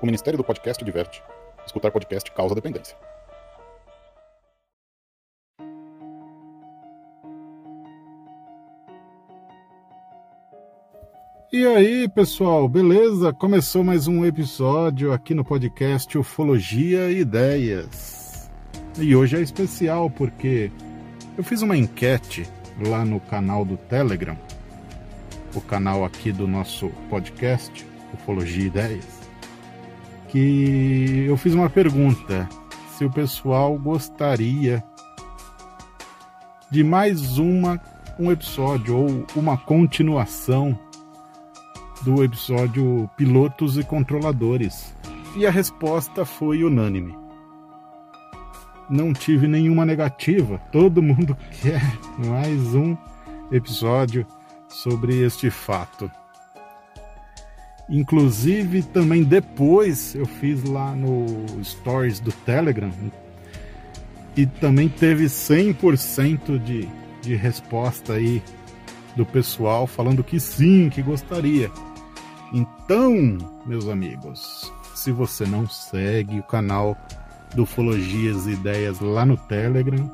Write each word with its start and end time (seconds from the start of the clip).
O 0.00 0.06
Ministério 0.06 0.38
do 0.38 0.44
Podcast 0.44 0.82
diverte. 0.82 1.22
Escutar 1.66 1.90
podcast 1.90 2.30
causa 2.32 2.54
dependência. 2.54 2.96
E 11.52 11.66
aí, 11.66 12.08
pessoal, 12.08 12.66
beleza? 12.66 13.32
Começou 13.34 13.84
mais 13.84 14.06
um 14.06 14.24
episódio 14.24 15.12
aqui 15.12 15.34
no 15.34 15.44
podcast 15.44 16.16
Ufologia 16.16 17.10
e 17.10 17.18
Ideias. 17.18 18.50
E 18.98 19.14
hoje 19.14 19.36
é 19.36 19.40
especial 19.40 20.08
porque 20.08 20.70
eu 21.36 21.44
fiz 21.44 21.60
uma 21.60 21.76
enquete 21.76 22.48
lá 22.86 23.04
no 23.04 23.20
canal 23.20 23.66
do 23.66 23.76
Telegram, 23.76 24.38
o 25.54 25.60
canal 25.60 26.06
aqui 26.06 26.32
do 26.32 26.48
nosso 26.48 26.88
podcast 27.10 27.86
Ufologia 28.14 28.64
e 28.64 28.66
Ideias, 28.68 29.29
que 30.30 31.24
eu 31.28 31.36
fiz 31.36 31.54
uma 31.54 31.68
pergunta 31.68 32.48
se 32.96 33.04
o 33.04 33.10
pessoal 33.10 33.76
gostaria 33.76 34.82
de 36.70 36.84
mais 36.84 37.36
uma 37.36 37.80
um 38.18 38.30
episódio 38.30 38.96
ou 38.96 39.26
uma 39.34 39.56
continuação 39.56 40.78
do 42.02 42.22
episódio 42.22 43.10
Pilotos 43.16 43.76
e 43.76 43.82
Controladores. 43.82 44.94
E 45.36 45.46
a 45.46 45.50
resposta 45.50 46.24
foi 46.24 46.62
unânime. 46.62 47.16
Não 48.88 49.12
tive 49.12 49.46
nenhuma 49.46 49.86
negativa, 49.86 50.58
todo 50.70 51.02
mundo 51.02 51.36
quer 51.62 51.82
mais 52.18 52.74
um 52.74 52.96
episódio 53.50 54.26
sobre 54.68 55.22
este 55.24 55.50
fato. 55.50 56.10
Inclusive, 57.90 58.84
também 58.84 59.24
depois 59.24 60.14
eu 60.14 60.24
fiz 60.24 60.62
lá 60.62 60.94
no 60.94 61.26
Stories 61.64 62.20
do 62.20 62.30
Telegram 62.30 62.92
e 64.36 64.46
também 64.46 64.88
teve 64.88 65.24
100% 65.24 66.56
de, 66.62 66.88
de 67.20 67.34
resposta 67.34 68.12
aí 68.12 68.40
do 69.16 69.26
pessoal 69.26 69.88
falando 69.88 70.22
que 70.22 70.38
sim, 70.38 70.88
que 70.88 71.02
gostaria. 71.02 71.68
Então, 72.52 73.38
meus 73.66 73.88
amigos, 73.88 74.72
se 74.94 75.10
você 75.10 75.44
não 75.44 75.68
segue 75.68 76.38
o 76.38 76.44
canal 76.44 76.96
do 77.56 77.64
Ufologias 77.64 78.46
e 78.46 78.52
Ideias 78.52 79.00
lá 79.00 79.26
no 79.26 79.36
Telegram, 79.36 80.10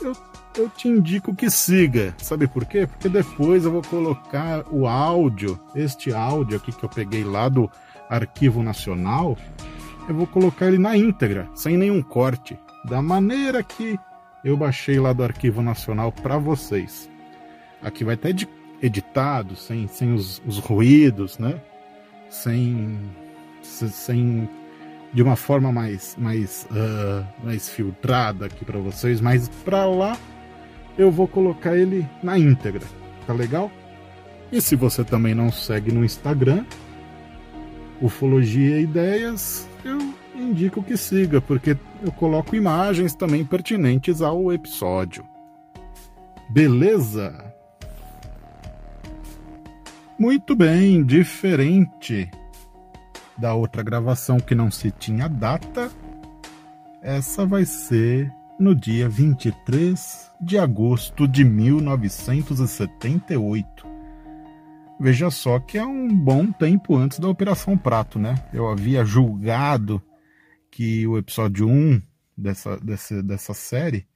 eu 0.00 0.12
eu 0.56 0.68
te 0.68 0.88
indico 0.88 1.34
que 1.34 1.50
siga. 1.50 2.14
Sabe 2.18 2.46
por 2.46 2.64
quê? 2.64 2.86
Porque 2.86 3.08
depois 3.08 3.64
eu 3.64 3.72
vou 3.72 3.82
colocar 3.82 4.64
o 4.70 4.86
áudio, 4.86 5.58
este 5.74 6.12
áudio 6.12 6.56
aqui 6.56 6.72
que 6.72 6.84
eu 6.84 6.88
peguei 6.88 7.24
lá 7.24 7.48
do 7.48 7.70
Arquivo 8.08 8.62
Nacional, 8.62 9.38
eu 10.08 10.14
vou 10.14 10.26
colocar 10.26 10.66
ele 10.66 10.78
na 10.78 10.96
íntegra, 10.96 11.48
sem 11.54 11.76
nenhum 11.76 12.02
corte, 12.02 12.58
da 12.84 13.00
maneira 13.00 13.62
que 13.62 13.98
eu 14.44 14.56
baixei 14.56 14.98
lá 14.98 15.12
do 15.12 15.22
Arquivo 15.22 15.62
Nacional 15.62 16.10
para 16.12 16.36
vocês. 16.36 17.08
Aqui 17.80 18.04
vai 18.04 18.14
estar 18.14 18.30
editado, 18.82 19.56
sem, 19.56 19.86
sem 19.86 20.12
os, 20.12 20.42
os 20.46 20.58
ruídos, 20.58 21.38
né? 21.38 21.60
Sem, 22.28 22.98
sem 23.62 24.48
de 25.12 25.22
uma 25.22 25.36
forma 25.36 25.70
mais 25.70 26.16
mais 26.16 26.66
uh, 26.70 27.26
mais 27.44 27.68
filtrada 27.68 28.46
aqui 28.46 28.64
para 28.64 28.78
vocês, 28.78 29.20
mas 29.20 29.48
para 29.64 29.84
lá 29.84 30.16
eu 30.96 31.10
vou 31.10 31.26
colocar 31.26 31.76
ele 31.76 32.08
na 32.22 32.38
íntegra, 32.38 32.84
tá 33.26 33.32
legal? 33.32 33.70
E 34.50 34.60
se 34.60 34.76
você 34.76 35.02
também 35.02 35.34
não 35.34 35.50
segue 35.50 35.90
no 35.90 36.04
Instagram, 36.04 36.64
Ufologia 38.00 38.80
Ideias, 38.80 39.68
eu 39.84 39.98
indico 40.34 40.82
que 40.82 40.96
siga, 40.96 41.40
porque 41.40 41.76
eu 42.02 42.12
coloco 42.12 42.54
imagens 42.54 43.14
também 43.14 43.44
pertinentes 43.44 44.20
ao 44.20 44.52
episódio. 44.52 45.24
Beleza? 46.50 47.52
Muito 50.18 50.54
bem, 50.54 51.02
diferente 51.02 52.30
da 53.38 53.54
outra 53.54 53.82
gravação 53.82 54.38
que 54.38 54.54
não 54.54 54.70
se 54.70 54.90
tinha 54.90 55.28
data, 55.28 55.90
essa 57.00 57.46
vai 57.46 57.64
ser 57.64 58.32
no 58.62 58.74
dia 58.76 59.08
23 59.08 60.30
de 60.40 60.56
agosto 60.56 61.26
de 61.26 61.44
1978. 61.44 63.84
Veja 65.00 65.28
só 65.30 65.58
que 65.58 65.76
é 65.76 65.84
um 65.84 66.16
bom 66.16 66.52
tempo 66.52 66.94
antes 66.94 67.18
da 67.18 67.28
Operação 67.28 67.76
Prato, 67.76 68.20
né? 68.20 68.36
Eu 68.54 68.68
havia 68.68 69.04
julgado 69.04 70.00
que 70.70 71.04
o 71.08 71.18
episódio 71.18 71.68
1 71.68 72.00
dessa, 72.38 72.76
dessa, 72.76 73.20
dessa 73.20 73.52
série 73.52 74.06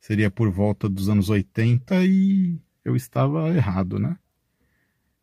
seria 0.00 0.30
por 0.30 0.50
volta 0.50 0.88
dos 0.88 1.10
anos 1.10 1.28
80 1.28 2.06
e 2.06 2.58
eu 2.82 2.96
estava 2.96 3.54
errado, 3.54 3.98
né? 3.98 4.16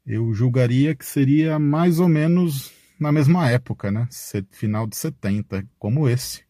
Eu 0.05 0.31
julgaria 0.35 0.93
que 0.93 1.05
seria 1.05 1.57
mais 1.57 1.99
ou 1.99 2.07
menos 2.07 2.71
na 2.99 3.11
mesma 3.11 3.49
época, 3.49 3.89
né? 3.89 4.07
Final 4.51 4.85
de 4.85 4.95
70, 4.95 5.67
como 5.79 6.07
esse 6.07 6.43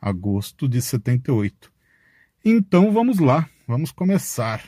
agosto 0.00 0.68
de 0.68 0.80
78. 0.80 1.72
Então 2.44 2.92
vamos 2.92 3.18
lá, 3.18 3.48
vamos 3.66 3.90
começar. 3.90 4.62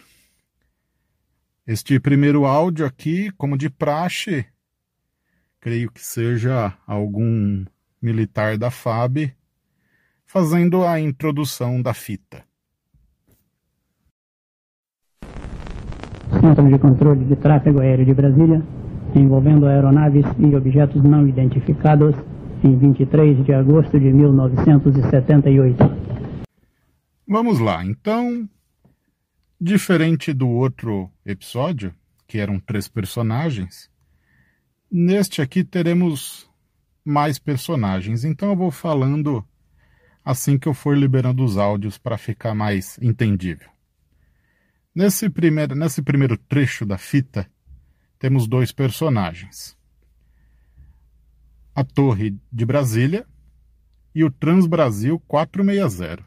Este 1.66 2.00
primeiro 2.00 2.44
áudio 2.46 2.86
aqui, 2.86 3.30
como 3.32 3.56
de 3.56 3.68
praxe, 3.68 4.46
creio 5.60 5.90
que 5.90 6.04
seja 6.04 6.72
algum 6.86 7.64
militar 8.00 8.56
da 8.56 8.70
FAB 8.70 9.32
fazendo 10.24 10.84
a 10.84 11.00
introdução 11.00 11.80
da 11.80 11.94
fita. 11.94 12.44
Centro 16.40 16.68
de 16.68 16.78
Controle 16.78 17.24
de 17.24 17.36
Tráfego 17.36 17.80
Aéreo 17.80 18.04
de 18.04 18.14
Brasília, 18.14 18.62
envolvendo 19.14 19.66
aeronaves 19.66 20.24
e 20.38 20.54
objetos 20.54 21.02
não 21.02 21.26
identificados 21.26 22.14
em 22.64 22.76
23 22.76 23.44
de 23.44 23.52
agosto 23.52 23.98
de 23.98 24.12
1978. 24.12 25.76
Vamos 27.26 27.58
lá, 27.58 27.84
então, 27.84 28.48
diferente 29.60 30.32
do 30.32 30.48
outro 30.48 31.10
episódio, 31.24 31.94
que 32.26 32.38
eram 32.38 32.58
três 32.58 32.88
personagens, 32.88 33.90
neste 34.90 35.40
aqui 35.42 35.62
teremos 35.62 36.48
mais 37.04 37.38
personagens. 37.38 38.24
Então 38.24 38.50
eu 38.50 38.56
vou 38.56 38.70
falando 38.70 39.44
assim 40.24 40.58
que 40.58 40.68
eu 40.68 40.74
for 40.74 40.96
liberando 40.96 41.44
os 41.44 41.56
áudios 41.56 41.96
para 41.96 42.18
ficar 42.18 42.54
mais 42.54 42.98
entendível. 43.00 43.70
Nesse 44.94 45.30
primeiro, 45.30 45.74
nesse 45.74 46.02
primeiro 46.02 46.36
trecho 46.36 46.84
da 46.84 46.98
fita, 46.98 47.46
temos 48.18 48.48
dois 48.48 48.72
personagens 48.72 49.77
a 51.78 51.84
Torre 51.84 52.36
de 52.52 52.66
Brasília 52.66 53.24
e 54.12 54.24
o 54.24 54.32
Transbrasil 54.32 55.20
460. 55.28 56.24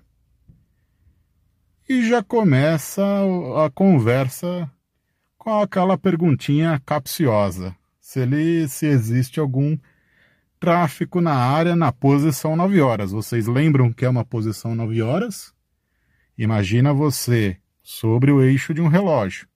E 1.90 2.08
já 2.08 2.24
começa 2.24 3.04
a 3.62 3.70
conversa 3.70 4.72
com 5.38 5.60
aquela 5.60 5.98
perguntinha 5.98 6.82
capciosa: 6.86 7.76
se 8.00 8.22
ele 8.22 8.66
se 8.70 8.86
existe 8.86 9.42
algum 9.42 9.78
tráfico 10.58 11.20
na 11.20 11.36
área 11.36 11.76
na 11.76 11.92
posição 11.92 12.56
9 12.56 12.80
horas. 12.80 13.12
Vocês 13.12 13.46
lembram 13.46 13.92
que 13.92 14.06
é 14.06 14.10
uma 14.10 14.24
posição 14.24 14.74
9 14.74 15.02
horas? 15.02 15.54
Imagina 16.38 16.94
você 16.94 17.58
sobre 17.84 18.32
o 18.32 18.42
eixo 18.42 18.74
de 18.74 18.80
um 18.80 18.88
relógio. 18.88 19.50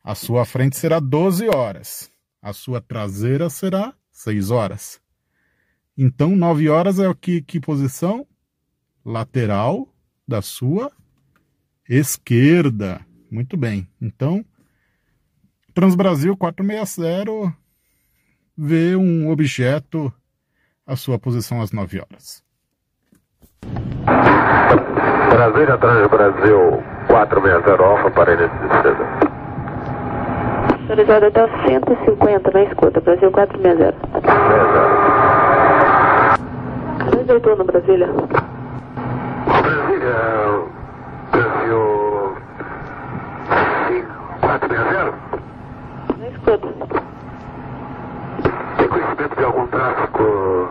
A 0.00 0.14
sua 0.14 0.44
frente 0.44 0.76
será 0.76 1.00
12 1.00 1.48
horas. 1.48 2.08
A 2.40 2.52
sua 2.52 2.80
traseira 2.80 3.50
será 3.50 3.92
seis 4.12 4.50
horas. 4.50 5.00
Então, 5.96 6.36
nove 6.36 6.68
horas 6.68 6.98
é 6.98 7.08
o 7.08 7.14
que, 7.14 7.42
que 7.42 7.58
posição? 7.58 8.26
Lateral 9.04 9.88
da 10.26 10.40
sua 10.40 10.92
esquerda. 11.88 13.04
Muito 13.30 13.56
bem. 13.56 13.88
Então, 14.00 14.44
Transbrasil 15.74 16.36
460 16.36 17.56
vê 18.56 18.94
um 18.94 19.30
objeto 19.30 20.12
a 20.86 20.96
sua 20.96 21.18
posição 21.18 21.60
às 21.60 21.72
9 21.72 22.00
horas. 22.00 22.44
Brasília 25.30 25.78
Transbrasil 25.78 26.82
460 27.08 27.82
Alfa 27.82 28.10
para 28.10 28.34
início 28.34 28.58
de 28.58 28.68
descida. 28.68 29.31
Autorizado 30.92 31.24
até 31.24 31.48
150 31.68 32.50
na 32.52 32.64
escuta, 32.64 33.00
Brasil 33.00 33.32
460. 33.32 33.96
Cadê 36.98 37.24
doutor 37.24 37.56
no 37.56 37.64
Brasília? 37.64 38.08
Brasília, 39.46 40.14
Brasil 41.32 42.36
460. 44.42 45.14
Na 46.18 46.28
escuta. 46.28 46.68
Fico 48.76 48.90
conhecimento 48.90 49.36
de 49.38 49.44
algum 49.44 49.66
tráfico 49.68 50.68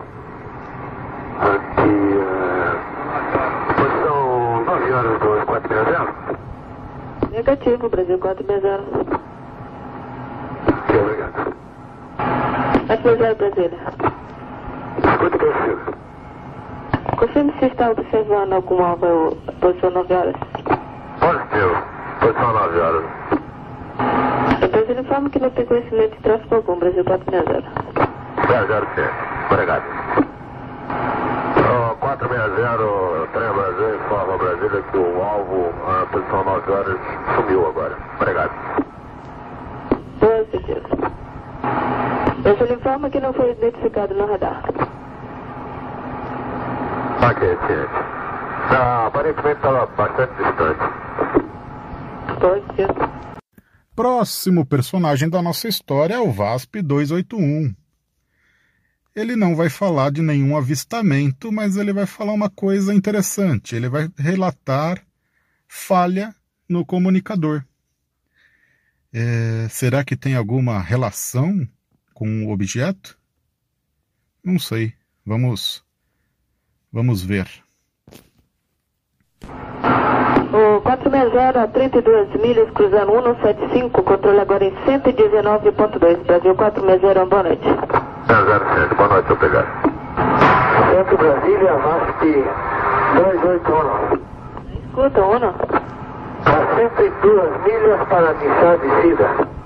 aqui. 1.40 1.90
Uh, 2.22 2.78
posição 3.74 4.64
9 4.66 4.92
horas 4.92 5.18
do 5.18 5.46
460? 5.46 6.14
Negativo, 7.32 7.88
Brasil 7.88 8.18
460. 8.20 9.22
Ok, 10.92 11.00
obrigado. 11.00 11.54
460 12.92 13.34
Brasília. 13.36 13.78
Escuta 14.98 15.38
prossiga. 15.38 15.78
Confirme 17.16 17.54
se 17.58 17.66
está 17.66 17.90
observando 17.90 18.52
algum 18.52 18.84
alvo 18.84 19.36
posição 19.60 19.90
9 19.90 20.14
horas. 20.14 20.34
Positivo. 21.20 21.76
Posição 22.20 22.52
9 22.52 22.80
horas. 22.80 23.04
Ele 24.88 25.00
informa 25.00 25.30
que 25.30 25.38
não 25.38 25.50
tem 25.50 25.64
conhecimento 25.64 26.14
de 26.16 26.22
tráfego 26.22 26.56
algum, 26.56 26.78
Brasil 26.78 27.04
460. 27.04 27.62
00 28.46 28.86
sim. 28.94 29.08
Obrigado. 29.50 29.84
Oh, 31.64 31.96
460, 31.96 33.26
trem 33.32 33.52
Brasil, 33.52 33.94
informa 33.94 34.36
Brasília 34.36 34.82
que 34.82 34.96
o 34.98 35.22
alvo, 35.22 35.72
a 35.88 36.06
posição 36.06 36.44
9 36.44 36.72
horas, 36.72 36.98
sumiu 37.36 37.68
agora. 37.68 37.96
Obrigado. 38.20 38.52
Boa 40.20 41.21
ele 42.64 42.74
informa 42.74 43.10
que 43.10 43.20
não 43.20 43.32
foi 43.32 43.52
identificado 43.52 44.14
no 44.14 44.26
radar. 44.26 44.64
Ok, 47.22 47.48
ciente. 47.66 47.92
Ah, 48.70 49.06
aparentemente 49.06 49.56
estava 49.56 49.86
bastante 49.86 50.32
distante. 50.36 51.02
Certeza. 52.40 53.12
Próximo 53.94 54.64
personagem 54.66 55.28
da 55.28 55.42
nossa 55.42 55.68
história 55.68 56.14
é 56.14 56.18
o 56.18 56.32
VASP 56.32 56.82
281. 56.82 57.74
Ele 59.14 59.36
não 59.36 59.54
vai 59.54 59.68
falar 59.68 60.10
de 60.10 60.22
nenhum 60.22 60.56
avistamento, 60.56 61.52
mas 61.52 61.76
ele 61.76 61.92
vai 61.92 62.06
falar 62.06 62.32
uma 62.32 62.48
coisa 62.48 62.94
interessante. 62.94 63.76
Ele 63.76 63.88
vai 63.88 64.08
relatar 64.16 65.04
falha 65.68 66.34
no 66.68 66.84
comunicador. 66.84 67.62
É, 69.12 69.66
será 69.68 70.02
que 70.02 70.16
tem 70.16 70.34
alguma 70.34 70.80
relação 70.80 71.68
com 72.22 72.46
o 72.46 72.52
objeto? 72.52 73.18
Não 74.44 74.56
sei. 74.56 74.92
Vamos, 75.26 75.82
vamos 76.92 77.24
ver. 77.24 77.48
O 79.42 80.80
460 80.82 81.62
a 81.62 81.66
32 81.66 82.40
milhas, 82.40 82.70
cruzando 82.70 83.12
175, 83.12 84.02
controle 84.04 84.38
agora 84.38 84.64
em 84.64 84.70
119.2. 84.86 86.24
Brasil 86.24 86.54
460, 86.54 87.26
boa 87.26 87.42
noite. 87.42 87.64
007, 88.28 88.94
boa 88.94 89.08
noite, 89.08 89.32
obrigado. 89.32 89.66
Centro 90.92 91.18
Brasília, 91.18 91.74
VASP 91.74 92.22
281. 93.16 94.22
Escuta, 94.86 95.20
Uno. 95.22 95.54
A 96.44 96.76
102 96.76 97.62
milhas 97.64 98.08
para 98.08 98.32
Nissá 98.34 98.76
descida. 98.76 99.61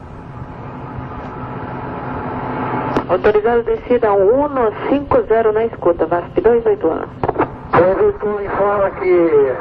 Autorizado 3.09 3.63
descida 3.63 4.09
150 4.09 5.53
na 5.53 5.65
escuta, 5.67 6.07
VASP 6.07 6.41
281. 6.41 7.07
281 7.71 8.45
informa 8.45 8.91
que 8.91 9.55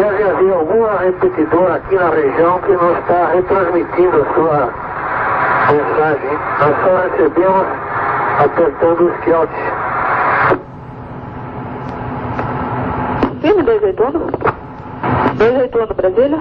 deve 0.00 0.22
haver 0.24 0.52
alguma 0.52 0.98
repetidora 0.98 1.74
aqui 1.76 1.94
na 1.94 2.10
região 2.10 2.60
que 2.60 2.72
não 2.72 2.92
está 2.98 3.26
retransmitindo 3.34 4.22
a 4.22 4.34
sua 4.34 4.72
mensagem. 5.70 6.38
Nós 6.58 6.76
só 6.82 6.96
recebemos 7.08 7.66
apertando 8.44 9.00
os 9.00 9.16
quiotes. 9.20 9.58
Firme 13.40 13.62
281. 13.62 14.12
281 15.36 15.94
Brasília. 15.94 16.38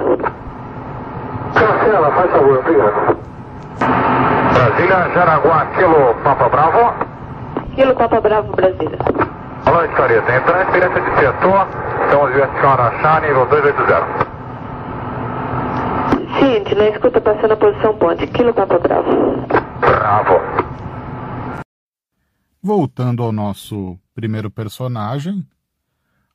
Cancela, 1.53 2.11
faz 2.11 2.31
favor, 2.31 2.57
obrigado. 2.57 3.16
Brasília, 4.57 5.09
Jaraguá, 5.13 5.67
Quilo, 5.67 6.15
Papa 6.23 6.49
Bravo. 6.49 6.91
Quilo 7.75 7.93
Papa 7.95 8.19
Bravo, 8.19 8.51
Brasília. 8.55 8.97
Alô, 9.67 9.83
história, 9.85 10.19
tem 10.23 10.41
transferência 10.41 10.99
de 10.99 11.19
setor, 11.19 11.67
estamos 12.03 12.31
investindo 12.31 12.65
Araxá, 12.65 13.19
nível 13.19 13.45
280. 13.45 14.27
Ciente, 16.39 16.73
na 16.73 16.89
escuta 16.89 17.21
passando 17.21 17.51
a 17.51 17.57
posição 17.57 17.95
ponte. 17.99 18.25
Quilo 18.25 18.51
Papa 18.51 18.79
Bravo. 18.79 19.45
Bravo. 19.79 20.41
Voltando 22.59 23.21
ao 23.21 23.31
nosso 23.31 23.99
primeiro 24.15 24.49
personagem, 24.49 25.45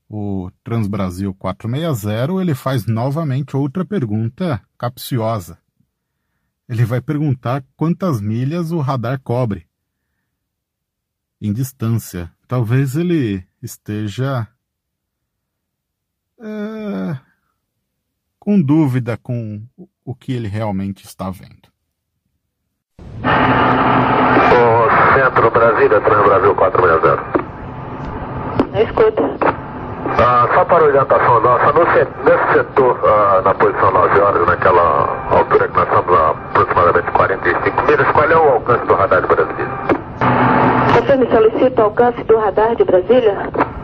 o 0.08 0.48
Transbrasil 0.62 1.34
460, 1.34 2.40
ele 2.40 2.54
faz 2.54 2.86
novamente 2.86 3.56
outra 3.56 3.84
pergunta 3.84 4.60
capciosa. 4.78 5.61
Ele 6.68 6.84
vai 6.84 7.00
perguntar 7.00 7.64
quantas 7.76 8.20
milhas 8.20 8.72
o 8.72 8.78
radar 8.78 9.20
cobre 9.20 9.66
em 11.40 11.52
distância. 11.52 12.32
Talvez 12.46 12.96
ele 12.96 13.44
esteja 13.60 14.46
é, 16.40 17.16
com 18.38 18.62
dúvida 18.62 19.16
com 19.16 19.62
o 20.04 20.14
que 20.14 20.32
ele 20.32 20.46
realmente 20.48 21.04
está 21.04 21.30
vendo. 21.30 21.70
O 24.52 24.90
Centro 25.14 25.50
Brasília, 25.50 26.00
Trans 26.00 26.24
Brasil 26.24 26.54
460. 26.54 27.42
Na 28.70 28.82
escuta. 28.82 29.71
Ah, 30.18 30.48
só 30.54 30.64
para 30.64 30.84
orientação 30.84 31.40
nossa, 31.40 31.72
no 31.72 31.86
se- 31.92 32.06
nesse 32.24 32.52
setor, 32.52 32.98
ah, 33.04 33.42
na 33.44 33.54
posição 33.54 33.90
9 33.90 34.20
horas, 34.20 34.46
naquela 34.46 35.08
altura 35.30 35.68
que 35.68 35.76
nós 35.76 35.88
estamos 35.88 36.18
a 36.20 36.30
aproximadamente 36.30 37.10
45 37.12 37.82
milhas, 37.86 38.06
qual 38.12 38.30
é 38.30 38.36
o 38.36 38.52
alcance 38.52 38.86
do 38.86 38.94
radar 38.94 39.20
de 39.22 39.26
Brasília? 39.26 39.68
Confirme 40.94 41.26
solicita 41.30 41.82
alcance 41.82 42.22
do 42.24 42.36
radar 42.38 42.76
de 42.76 42.84
Brasília. 42.84 43.36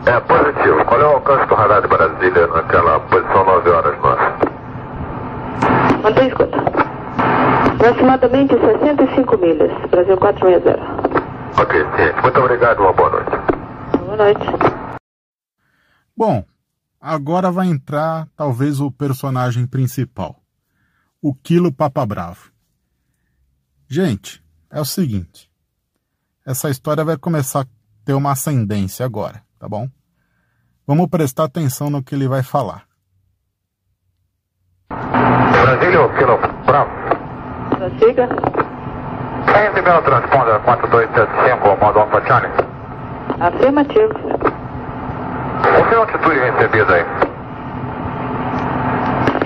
É 0.05 0.19
positivo. 0.21 0.85
Qual 0.85 1.01
é 1.01 1.05
o 1.05 1.09
alcance 1.09 1.45
do 1.47 1.55
radar 1.55 1.81
de 1.81 1.87
Brasília 1.87 2.47
naquela 2.47 2.99
posição 3.01 3.43
9 3.45 3.69
horas 3.69 3.95
nossa? 4.01 4.33
Mantém 6.03 6.27
escuta. 6.27 6.57
Aproximadamente 7.75 8.57
65 8.57 9.37
milhas. 9.37 9.71
Brasil 9.89 10.17
460. 10.17 10.79
Ok, 11.61 11.85
ciente. 11.97 12.21
Muito 12.21 12.39
obrigado, 12.39 12.79
uma 12.79 12.93
boa 12.93 13.09
noite. 13.09 13.31
Boa 14.05 14.15
noite. 14.17 14.68
Bom, 16.19 16.43
agora 16.99 17.49
vai 17.49 17.67
entrar 17.67 18.27
talvez 18.35 18.81
o 18.81 18.91
personagem 18.91 19.65
principal, 19.65 20.35
o 21.21 21.33
Quilo 21.33 21.71
Papa 21.71 22.05
Bravo. 22.05 22.51
Gente, 23.87 24.43
é 24.69 24.81
o 24.81 24.83
seguinte, 24.83 25.49
essa 26.45 26.69
história 26.69 27.05
vai 27.05 27.15
começar 27.15 27.61
a 27.61 27.67
ter 28.03 28.11
uma 28.11 28.33
ascendência 28.33 29.05
agora, 29.05 29.41
tá 29.57 29.69
bom? 29.69 29.87
Vamos 30.85 31.07
prestar 31.07 31.45
atenção 31.45 31.89
no 31.89 32.03
que 32.03 32.13
ele 32.13 32.27
vai 32.27 32.43
falar. 32.43 32.83
Brasília, 34.89 36.01
o 36.01 36.13
quilo 36.17 36.37
Bravo. 36.65 36.91
Prossiga. 37.77 38.27
Está 39.47 39.69
recebendo 39.69 39.99
o 39.99 40.03
transponder 40.03 40.59
4275, 40.65 41.77
modo 41.77 41.99
Alpha 41.99 42.27
Charlie. 42.27 42.51
Afirmativo. 43.39 44.68
O 45.59 45.89
seu 45.89 46.01
altitude 46.01 46.39
recebida 46.39 46.93
aí? 46.93 47.05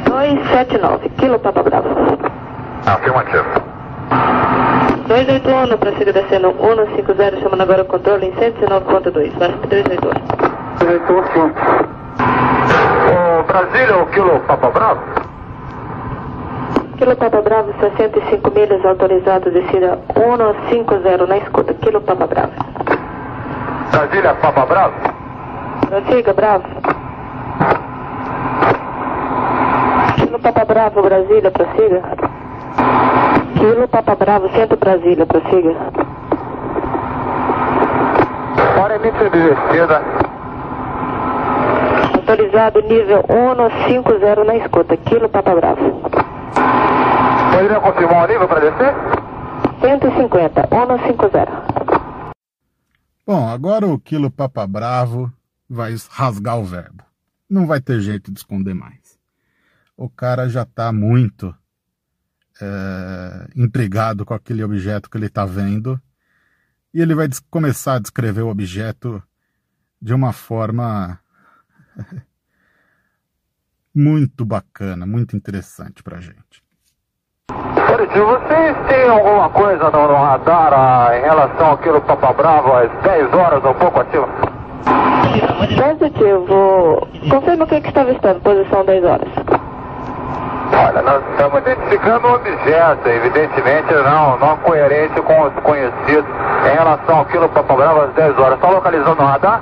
279. 0.05 1.09
Quilo 1.17 1.39
Papa 1.39 1.63
Bravo. 1.63 1.89
Afirmativo. 2.85 3.45
281, 5.07 5.77
prossiga 5.77 6.13
descendo 6.13 6.53
150, 6.59 7.41
chamando 7.41 7.61
agora 7.61 7.81
o 7.81 7.85
controle 7.85 8.27
em 8.27 8.31
119.2. 8.33 9.31
VASP 9.37 9.67
281. 9.67 10.23
O 13.39 13.43
Brasília, 13.43 13.97
o 13.97 14.05
quilo 14.07 14.39
Papa 14.41 14.69
Bravo. 14.69 15.01
Quilo 16.97 17.15
Papa 17.15 17.41
Bravo, 17.41 17.73
65 17.79 18.51
milhas, 18.51 18.85
autorizado 18.85 19.51
descida 19.51 19.99
150 20.13 21.27
na 21.27 21.37
escuta. 21.37 21.73
Quilo 21.73 22.01
Papa 22.01 22.27
Bravo. 22.27 22.51
Brasília, 23.91 24.33
Papa 24.35 24.65
Bravo. 24.65 25.12
Prossiga, 25.93 26.33
Bravo. 26.33 26.65
Quilo 30.15 30.39
Papa 30.39 30.65
Bravo, 30.65 31.03
Brasília, 31.03 31.51
prossiga. 31.51 32.01
Quilo 33.53 33.87
Papa 33.87 34.15
Bravo, 34.15 34.49
Centro 34.53 34.75
Brasília, 34.75 35.27
prossiga. 35.27 35.75
Hora 38.81 38.95
início 38.95 39.29
de 39.29 39.39
descida. 39.39 40.01
Autorizado 42.15 42.81
nível 42.81 43.23
150 43.27 44.43
na 44.45 44.55
escuta. 44.55 44.97
Quilo 44.97 45.29
Papa 45.29 45.53
Bravo. 45.53 46.01
Poderia 47.51 47.79
confirmar 47.79 48.25
o 48.25 48.27
nível 48.27 48.47
para 48.47 48.61
descer? 48.61 48.95
150, 49.79 50.67
150. 50.69 51.47
Bom, 53.27 53.47
agora 53.47 53.85
o 53.85 53.99
Quilo 53.99 54.31
Papa 54.31 54.65
Bravo 54.65 55.31
vai 55.69 55.95
rasgar 56.09 56.57
o 56.59 56.65
verbo. 56.65 57.03
Não 57.49 57.65
vai 57.65 57.81
ter 57.81 57.99
jeito 58.01 58.31
de 58.31 58.39
esconder 58.39 58.73
mais. 58.73 59.19
O 59.95 60.09
cara 60.09 60.49
já 60.49 60.63
está 60.63 60.91
muito 60.91 61.55
é, 62.61 63.47
intrigado 63.55 64.25
com 64.25 64.33
aquele 64.33 64.63
objeto 64.63 65.09
que 65.09 65.17
ele 65.17 65.27
está 65.27 65.45
vendo 65.45 65.99
e 66.93 67.01
ele 67.01 67.15
vai 67.15 67.27
começar 67.49 67.95
a 67.95 67.99
descrever 67.99 68.41
o 68.41 68.49
objeto 68.49 69.21
de 70.01 70.13
uma 70.13 70.33
forma 70.33 71.19
muito 73.93 74.45
bacana, 74.45 75.05
muito 75.05 75.35
interessante 75.35 76.03
para 76.03 76.19
gente. 76.19 76.63
Vocês 78.13 78.77
têm 78.87 79.09
alguma 79.09 79.49
coisa 79.49 79.89
no, 79.89 80.07
no 80.07 80.15
radar 80.15 80.73
ah, 80.73 81.17
em 81.17 81.21
relação 81.21 81.71
àquilo 81.71 82.01
Papa 82.01 82.31
Bravo 82.33 82.73
às 82.73 82.91
10 83.01 83.33
horas, 83.33 83.63
um 83.65 83.73
pouco 83.73 84.01
acima? 84.01 84.62
Positivo. 85.75 87.07
Confirma 87.29 87.65
o 87.65 87.67
que, 87.67 87.81
que 87.81 87.89
está 87.89 88.01
avistando, 88.01 88.39
posição 88.41 88.85
10 88.85 89.03
horas. 89.03 89.27
Olha, 90.75 91.01
nós 91.03 91.21
estamos 91.31 91.59
identificando 91.59 92.27
um 92.27 92.33
objeto, 92.33 93.07
evidentemente 93.07 93.93
não, 93.93 94.37
não 94.39 94.57
coerente 94.57 95.21
com 95.21 95.41
os 95.43 95.53
conhecidos 95.63 96.25
em 96.65 96.75
relação 96.75 97.21
àquilo 97.21 97.47
Papa 97.49 97.75
Bravo 97.75 98.01
às 98.01 98.13
10 98.13 98.39
horas. 98.39 98.55
Está 98.55 98.69
localizando 98.69 99.21
no 99.21 99.27
radar? 99.27 99.61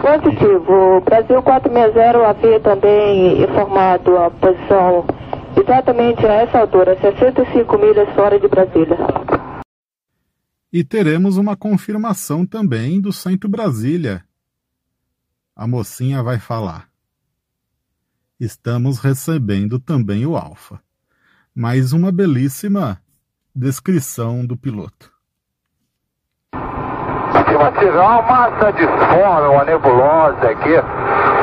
Positivo. 0.00 1.00
Brasil 1.02 1.40
460 1.42 2.28
havia 2.28 2.60
também 2.60 3.42
informado 3.42 4.18
a 4.18 4.30
posição 4.30 5.04
exatamente 5.56 6.26
a 6.26 6.32
essa 6.42 6.58
altura, 6.58 6.96
65 7.00 7.78
milhas 7.78 8.08
fora 8.16 8.38
de 8.38 8.48
Brasília. 8.48 8.96
E 10.72 10.82
teremos 10.82 11.36
uma 11.36 11.54
confirmação 11.54 12.46
também 12.46 12.98
do 12.98 13.12
Centro 13.12 13.46
Brasília. 13.46 14.24
A 15.54 15.66
mocinha 15.66 16.22
vai 16.22 16.38
falar. 16.38 16.88
Estamos 18.40 18.98
recebendo 18.98 19.78
também 19.78 20.24
o 20.24 20.34
Alfa. 20.34 20.80
Mais 21.54 21.92
uma 21.92 22.10
belíssima 22.10 22.98
descrição 23.54 24.46
do 24.46 24.56
piloto. 24.56 25.12
Afirmativo, 26.54 27.98
é 27.98 28.00
uma 28.00 28.22
massa 28.22 28.72
de 28.72 28.86
fome, 28.86 29.48
uma 29.48 29.64
nebulosa 29.64 30.48
aqui, 30.48 30.74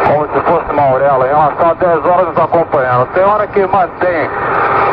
como 0.07 0.25
se 0.33 0.41
fosse 0.43 0.71
uma 0.71 0.81
auréola, 0.81 1.27
em 1.27 1.29
relação 1.29 1.69
a 1.69 1.73
10 1.75 2.05
horas 2.05 2.27
nos 2.29 2.37
acompanhando. 2.37 3.13
Tem 3.13 3.23
hora 3.23 3.47
que 3.47 3.59
mantém 3.67 4.27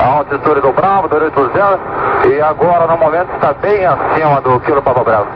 a 0.06 0.18
altitude 0.18 0.60
do 0.60 0.72
Bravo, 0.72 1.08
do 1.08 1.16
80, 1.16 2.28
e 2.28 2.40
agora 2.40 2.86
no 2.86 2.96
momento 2.96 3.32
está 3.34 3.52
bem 3.54 3.84
acima 3.84 4.40
do 4.40 4.60
quilo 4.60 4.82
Papa 4.82 5.02
Bravo. 5.02 5.30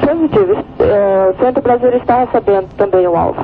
Positivo. 0.00 0.64
É, 0.78 1.30
o 1.30 1.38
Centro 1.38 1.62
Brasil 1.62 1.90
está 1.96 2.24
recebendo 2.24 2.68
também 2.76 3.06
o 3.06 3.16
alvo. 3.16 3.40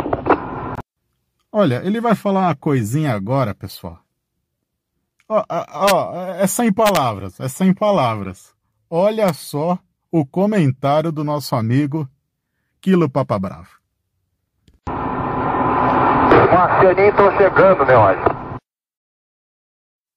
Olha, 1.50 1.80
ele 1.84 2.00
vai 2.00 2.14
falar 2.14 2.40
uma 2.40 2.54
coisinha 2.54 3.14
agora, 3.14 3.54
pessoal. 3.54 3.98
Ó, 5.28 5.42
ó, 5.48 6.12
é 6.38 6.46
sem 6.46 6.72
palavras, 6.72 7.40
é 7.40 7.48
sem 7.48 7.72
palavras. 7.72 8.52
Olha 8.90 9.32
só 9.32 9.78
o 10.12 10.26
comentário 10.26 11.10
do 11.10 11.24
nosso 11.24 11.56
amigo 11.56 12.06
Quilo 12.82 13.08
Papa 13.08 13.38
Bravo. 13.38 13.70
Os 14.88 16.52
marcianinhos 16.52 17.10
estão 17.10 17.36
chegando, 17.38 17.86
meu 17.86 18.06
anjo. 18.06 18.33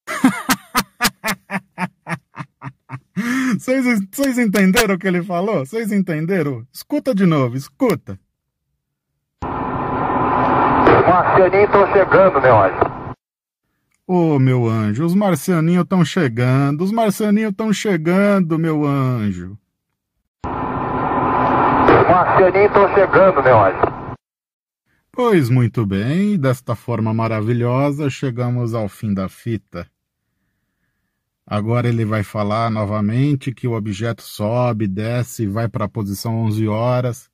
Vocês 3.59 4.37
entenderam 4.37 4.95
o 4.95 4.97
que 4.97 5.07
ele 5.07 5.23
falou? 5.23 5.65
Vocês 5.65 5.91
entenderam? 5.91 6.65
Escuta 6.71 7.13
de 7.13 7.25
novo, 7.25 7.55
escuta. 7.55 8.19
Os 9.43 11.07
marcianinhos 11.07 11.65
estão 11.65 11.93
chegando, 11.93 12.41
meu 12.41 12.63
anjo. 12.63 12.97
Ô, 14.09 14.35
oh, 14.35 14.39
meu 14.39 14.67
anjo, 14.67 15.05
os 15.05 15.13
marcianinhos 15.13 15.83
estão 15.83 16.05
chegando, 16.05 16.83
os 16.83 16.91
marcianinhos 16.91 17.51
estão 17.51 17.73
chegando, 17.73 18.57
meu 18.57 18.85
anjo. 18.85 19.57
Marcianinho 22.17 22.67
estão 22.67 22.87
chegando, 22.95 23.43
meu 23.43 23.63
anjo. 23.63 24.17
Pois 25.11 25.49
muito 25.49 25.85
bem, 25.85 26.37
desta 26.37 26.73
forma 26.73 27.13
maravilhosa 27.13 28.09
chegamos 28.09 28.73
ao 28.73 28.87
fim 28.87 29.13
da 29.13 29.27
fita. 29.27 29.85
Agora 31.47 31.87
ele 31.87 32.03
vai 32.03 32.23
falar 32.23 32.69
novamente 32.69 33.53
que 33.53 33.67
o 33.67 33.71
objeto 33.71 34.21
sobe, 34.21 34.85
desce 34.85 35.43
e 35.43 35.47
vai 35.47 35.69
para 35.69 35.85
a 35.85 35.89
posição 35.89 36.41
11 36.41 36.67
horas. 36.67 37.31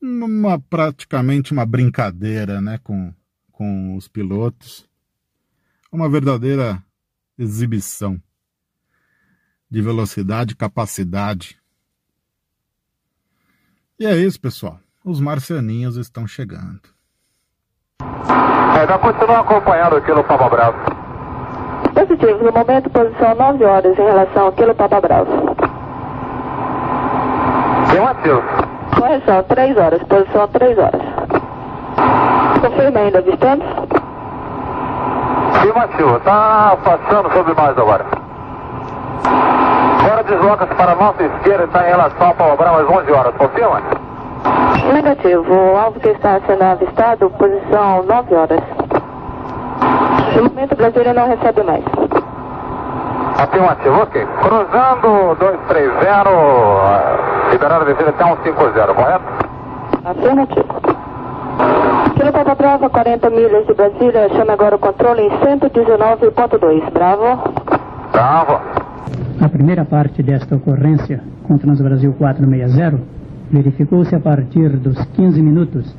Uma, 0.00 0.58
praticamente 0.58 1.52
uma 1.52 1.66
brincadeira 1.66 2.60
né, 2.62 2.78
com, 2.82 3.12
com 3.52 3.94
os 3.96 4.08
pilotos. 4.08 4.88
Uma 5.92 6.08
verdadeira 6.08 6.82
exibição 7.38 8.18
de 9.70 9.82
velocidade 9.82 10.54
e 10.54 10.56
capacidade 10.56 11.60
e 14.00 14.06
é 14.06 14.16
isso, 14.16 14.40
pessoal. 14.40 14.80
Os 15.04 15.20
marcianinhos 15.20 15.98
estão 15.98 16.26
chegando. 16.26 16.80
É, 18.00 18.98
continua 18.98 19.40
acompanhando 19.40 19.96
aqui 19.96 20.10
no 20.10 20.24
Papa 20.24 20.48
Bravo. 20.48 20.99
Positivo, 21.94 22.44
no 22.44 22.52
momento, 22.52 22.90
posição 22.90 23.34
9 23.34 23.64
horas 23.64 23.98
em 23.98 24.02
relação 24.02 24.46
ao 24.46 24.52
quilo 24.52 24.74
Papa 24.74 25.00
Bravo. 25.00 25.56
Afirmativo. 27.82 28.42
Correção, 28.98 29.42
3 29.44 29.76
horas, 29.76 30.02
posição 30.04 30.48
3 30.48 30.78
horas. 30.78 31.00
Confirma 32.60 33.00
ainda, 33.00 33.18
avistando? 33.18 33.64
Afirmativo, 35.54 36.16
está 36.16 36.76
passando 36.84 37.32
sobre 37.32 37.54
nós 37.54 37.78
agora. 37.78 38.06
Agora 40.02 40.24
desloca-se 40.24 40.74
para 40.74 40.92
a 40.92 40.96
nossa 40.96 41.22
esquerda 41.22 41.64
está 41.64 41.86
em 41.86 41.90
relação 41.90 42.26
ao 42.28 42.34
Pau 42.34 42.56
Bravo 42.56 42.78
às 42.78 42.88
11 43.02 43.12
horas. 43.12 43.34
Confirma? 43.36 43.82
Negativo. 44.92 45.52
O 45.52 45.76
alvo 45.76 46.00
que 46.00 46.08
está 46.08 46.40
sendo 46.46 46.62
avistado, 46.62 47.30
posição 47.30 48.02
9 48.04 48.34
horas. 48.34 48.79
No 50.40 50.48
momento, 50.48 50.74
Brasília 50.74 51.12
não 51.12 51.28
recebe 51.28 51.62
mais. 51.64 51.84
Afirmativo, 53.36 54.00
ok. 54.00 54.26
Cruzando 54.40 55.36
230, 55.38 55.92
liberando 57.52 57.82
a 57.82 57.84
descida 57.84 58.08
até 58.08 58.24
150, 58.24 58.94
correto? 58.94 59.24
Afirmativo. 60.02 60.64
Kilo 62.16 62.32
Papa 62.32 62.54
Bravo, 62.54 62.88
40 62.88 63.28
milhas 63.28 63.66
de 63.66 63.74
Brasília, 63.74 64.30
chama 64.30 64.54
agora 64.54 64.76
o 64.76 64.78
controle 64.78 65.26
em 65.26 65.30
119.2. 65.30 66.90
Bravo. 66.90 67.38
Bravo. 68.10 68.60
A 69.44 69.48
primeira 69.50 69.84
parte 69.84 70.22
desta 70.22 70.56
ocorrência 70.56 71.22
com 71.46 71.58
Transbrasil 71.58 72.14
460 72.14 72.98
verificou-se 73.50 74.14
a 74.14 74.20
partir 74.20 74.70
dos 74.70 75.04
15 75.16 75.42
minutos 75.42 75.94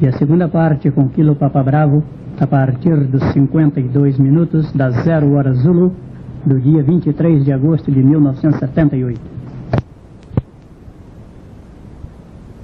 e 0.00 0.08
a 0.08 0.12
segunda 0.12 0.48
parte 0.48 0.90
com 0.90 1.10
Kilo 1.10 1.34
Papa 1.34 1.62
Bravo 1.62 2.02
a 2.42 2.46
partir 2.46 3.06
dos 3.06 3.22
52 3.34 4.18
minutos 4.18 4.72
das 4.72 5.04
0 5.04 5.30
horas 5.34 5.58
Zulu 5.58 5.94
do 6.44 6.60
dia 6.60 6.82
23 6.82 7.44
de 7.44 7.52
agosto 7.52 7.88
de 7.92 8.02
1978. 8.02 9.20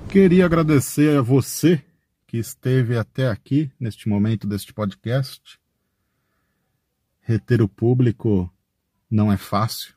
Queria 0.09 0.47
agradecer 0.47 1.17
a 1.17 1.23
você 1.23 1.81
que 2.27 2.39
esteve 2.39 2.99
até 2.99 3.29
aqui 3.29 3.71
neste 3.79 4.09
momento 4.09 4.49
deste 4.49 4.75
podcast. 4.75 5.61
Reter 7.21 7.63
o 7.63 7.69
público 7.69 8.53
não 9.09 9.31
é 9.31 9.37
fácil. 9.37 9.95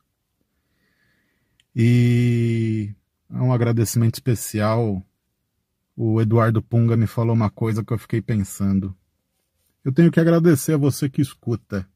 E 1.76 2.94
um 3.32 3.52
agradecimento 3.52 4.14
especial. 4.14 5.04
O 5.98 6.22
Eduardo 6.22 6.62
Punga 6.62 6.96
me 6.96 7.08
falou 7.08 7.34
uma 7.34 7.50
coisa 7.50 7.84
que 7.84 7.92
eu 7.92 7.98
fiquei 7.98 8.22
pensando. 8.22 8.96
Eu 9.84 9.92
tenho 9.92 10.12
que 10.12 10.20
agradecer 10.20 10.74
a 10.74 10.78
você 10.78 11.10
que 11.10 11.22
escuta, 11.22 11.88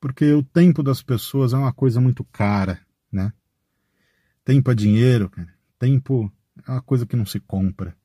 porque 0.00 0.32
o 0.32 0.42
tempo 0.42 0.82
das 0.82 1.02
pessoas 1.02 1.52
é 1.52 1.56
uma 1.56 1.72
coisa 1.72 2.00
muito 2.00 2.24
cara, 2.24 2.80
né? 3.10 3.32
Tempo 4.44 4.70
é 4.70 4.74
dinheiro, 4.74 5.28
cara. 5.28 5.52
Tempo 5.78 6.32
é 6.66 6.70
uma 6.70 6.82
coisa 6.82 7.04
que 7.04 7.16
não 7.16 7.26
se 7.26 7.40
compra. 7.40 7.96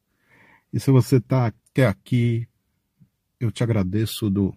E 0.74 0.80
se 0.80 0.90
você 0.92 1.18
está 1.18 1.48
até 1.48 1.86
aqui, 1.86 2.48
eu 3.40 3.52
te 3.52 3.64
agradeço 3.64 4.30
do 4.30 4.54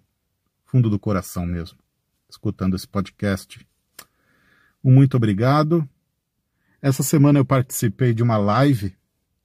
fundo 0.65 0.89
do 0.89 0.99
coração 0.99 1.45
mesmo, 1.45 1.79
escutando 2.29 2.77
esse 2.77 2.89
podcast. 2.89 3.67
Um 4.83 4.93
muito 4.93 5.17
obrigado. 5.17 5.87
Essa 6.81 7.03
semana 7.03 7.39
eu 7.39 7.45
participei 7.45 8.15
de 8.15 8.23
uma 8.23 8.39
live 8.39 8.97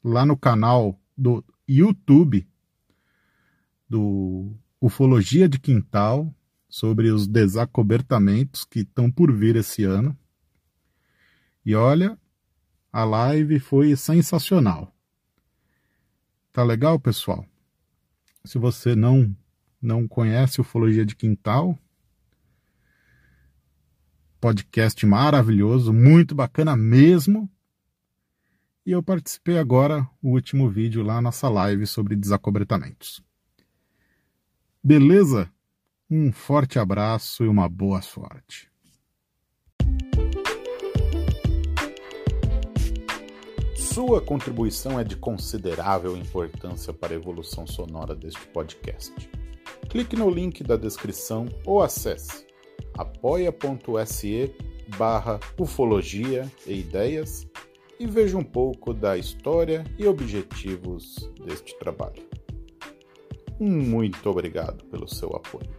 lá 0.01 0.25
no 0.25 0.37
canal 0.37 0.97
do 1.17 1.43
YouTube 1.67 2.47
do 3.89 4.55
Ufologia 4.79 5.47
de 5.47 5.59
Quintal 5.59 6.33
sobre 6.69 7.09
os 7.09 7.27
desacobertamentos 7.27 8.65
que 8.65 8.79
estão 8.79 9.09
por 9.09 9.31
vir 9.31 9.55
esse 9.55 9.83
ano. 9.83 10.17
E 11.65 11.73
olha, 11.73 12.17
a 12.91 13.03
live 13.03 13.59
foi 13.59 13.95
sensacional. 13.95 14.93
Tá 16.51 16.63
legal, 16.63 16.99
pessoal? 16.99 17.45
Se 18.43 18.57
você 18.57 18.95
não 18.95 19.35
não 19.81 20.07
conhece 20.07 20.61
Ufologia 20.61 21.05
de 21.05 21.15
Quintal, 21.15 21.77
podcast 24.45 25.03
maravilhoso, 25.05 25.91
muito 25.91 26.35
bacana 26.35 26.75
mesmo. 26.75 27.49
E 28.85 28.91
eu 28.91 29.01
participei 29.01 29.57
agora 29.57 30.07
o 30.21 30.29
último 30.29 30.69
vídeo 30.69 31.01
lá 31.01 31.19
nossa 31.19 31.49
live 31.49 31.87
sobre 31.87 32.15
desacobretamentos. 32.15 33.24
Beleza? 34.87 35.51
Um 36.11 36.31
forte 36.31 36.77
abraço 36.77 37.43
e 37.43 37.47
uma 37.47 37.67
boa 37.67 38.03
sorte. 38.03 38.69
Sua 43.75 44.21
contribuição 44.21 44.99
é 44.99 45.03
de 45.03 45.15
considerável 45.15 46.15
importância 46.15 46.93
para 46.93 47.13
a 47.13 47.15
evolução 47.15 47.65
sonora 47.65 48.13
deste 48.13 48.45
podcast. 48.49 49.11
Clique 49.89 50.15
no 50.15 50.29
link 50.29 50.63
da 50.63 50.77
descrição 50.77 51.47
ou 51.65 51.81
acesse 51.81 52.45
apoia.se 52.95 54.55
barra 54.99 55.39
ufologia 55.57 56.47
e 56.67 56.81
ideias 56.81 57.47
e 57.99 58.05
veja 58.05 58.37
um 58.37 58.43
pouco 58.43 58.93
da 58.93 59.17
história 59.17 59.83
e 59.97 60.05
objetivos 60.05 61.27
deste 61.43 61.75
trabalho. 61.79 62.24
Muito 63.59 64.29
obrigado 64.29 64.83
pelo 64.85 65.07
seu 65.07 65.29
apoio. 65.35 65.69